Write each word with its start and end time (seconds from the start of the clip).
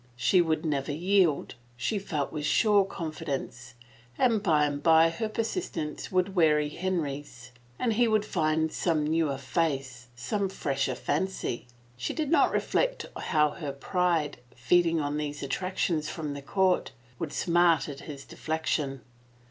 She 0.15 0.41
would 0.41 0.65
never 0.65 0.91
yield, 0.91 1.53
she 1.77 1.99
felt 1.99 2.31
with 2.33 2.43
sure 2.43 2.85
con 2.85 3.11
fidence, 3.11 3.73
and 4.17 4.41
by 4.41 4.65
and 4.65 4.81
by 4.81 5.11
her 5.11 5.29
persistence 5.29 6.11
would 6.11 6.35
weary 6.35 6.69
Henry's 6.69 7.51
and 7.77 7.93
he 7.93 8.07
would 8.07 8.25
find 8.25 8.71
some 8.71 9.05
newer 9.05 9.37
face, 9.37 10.07
some 10.15 10.49
fresher 10.49 10.95
fancy. 10.95 11.67
She 11.97 12.15
did 12.15 12.31
not 12.31 12.51
reflect 12.51 13.05
how 13.15 13.51
her 13.51 13.71
pride, 13.71 14.39
feeding 14.55 14.99
on 14.99 15.17
these 15.17 15.43
attentions 15.43 16.09
from 16.09 16.33
the 16.33 16.41
court, 16.41 16.93
would 17.19 17.31
smart 17.31 17.87
at 17.87 17.99
his 17.99 18.25
de 18.25 18.37
flection. 18.37 19.01